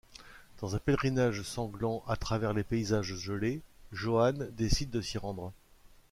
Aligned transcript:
Dans 0.61 0.75
un 0.75 0.79
pèlerinage 0.79 1.43
sanglant 1.43 2.03
à 2.07 2.15
travers 2.15 2.53
les 2.53 2.63
paysages 2.63 3.13
gelés, 3.13 3.61
Joan 3.91 4.49
décide 4.53 4.89
de 4.89 4.99
s'y 4.99 5.19
rendre. 5.19 5.53